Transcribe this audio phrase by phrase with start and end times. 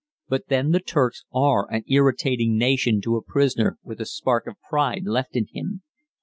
[0.27, 4.55] But then the Turks are an irritating nation to a prisoner with a spark of
[4.67, 5.83] pride left in him.